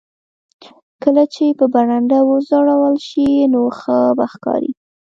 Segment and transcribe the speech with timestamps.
[1.03, 4.71] کله چې په برنډه وځړول شي نو ښه به ښکاري